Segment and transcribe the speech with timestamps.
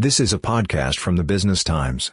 [0.00, 2.12] This is a podcast from the Business Times.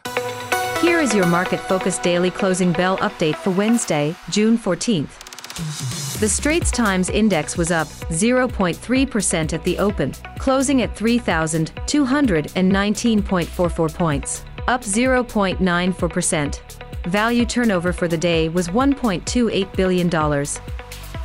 [0.80, 6.18] Here is your Market Focus Daily closing bell update for Wednesday, June 14th.
[6.18, 14.82] The Straits Times Index was up 0.3% at the open, closing at 3,219.44 points, up
[14.82, 16.60] 0.94%.
[17.04, 20.08] Value turnover for the day was $1.28 billion.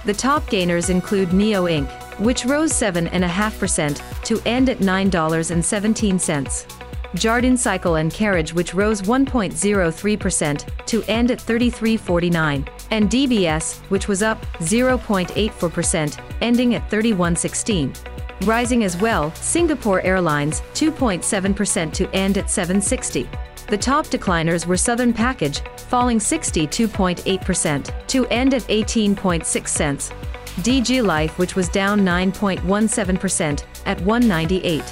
[0.05, 6.81] The top gainers include NIO Inc., which rose 7.5% to end at $9.17.
[7.15, 14.23] Jardine Cycle and Carriage which rose 1.03% to end at 33.49, and DBS which was
[14.23, 18.47] up 0.84%, ending at 31.16.
[18.47, 23.29] Rising as well, Singapore Airlines 2.7% to end at 760.
[23.67, 30.11] The top decliners were Southern Package, falling 62.8% to end at 18.6 cents.
[30.57, 34.83] DG Life which was down 9.17% at 198.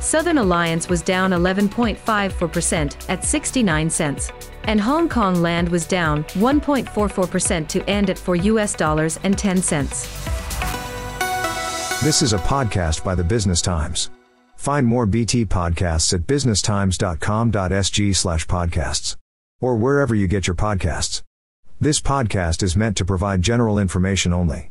[0.00, 4.32] Southern Alliance was down 11.54% at 69 cents.
[4.64, 9.62] And Hong Kong Land was down 1.44% to end at 4 US dollars and 10
[9.62, 10.06] cents.
[12.02, 14.10] This is a podcast by the Business Times.
[14.56, 19.16] Find more BT podcasts at businesstimes.com.sg slash podcasts.
[19.60, 21.22] Or wherever you get your podcasts.
[21.80, 24.70] This podcast is meant to provide general information only.